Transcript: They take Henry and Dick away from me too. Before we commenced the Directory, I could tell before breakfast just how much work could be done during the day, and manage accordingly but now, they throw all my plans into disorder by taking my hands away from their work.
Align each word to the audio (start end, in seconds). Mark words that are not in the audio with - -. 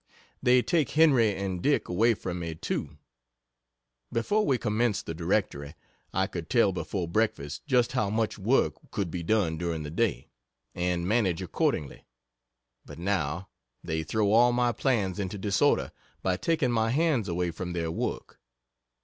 They 0.41 0.63
take 0.63 0.89
Henry 0.97 1.35
and 1.35 1.61
Dick 1.61 1.87
away 1.87 2.15
from 2.15 2.39
me 2.39 2.55
too. 2.55 2.97
Before 4.11 4.43
we 4.47 4.57
commenced 4.57 5.05
the 5.05 5.13
Directory, 5.13 5.75
I 6.11 6.25
could 6.25 6.49
tell 6.49 6.71
before 6.71 7.07
breakfast 7.07 7.67
just 7.67 7.91
how 7.91 8.09
much 8.09 8.39
work 8.39 8.79
could 8.89 9.11
be 9.11 9.21
done 9.21 9.59
during 9.59 9.83
the 9.83 9.91
day, 9.91 10.31
and 10.73 11.07
manage 11.07 11.43
accordingly 11.43 12.07
but 12.83 12.97
now, 12.97 13.49
they 13.83 14.01
throw 14.01 14.31
all 14.31 14.51
my 14.51 14.71
plans 14.71 15.19
into 15.19 15.37
disorder 15.37 15.91
by 16.23 16.35
taking 16.35 16.71
my 16.71 16.89
hands 16.89 17.27
away 17.29 17.51
from 17.51 17.73
their 17.73 17.91
work. 17.91 18.39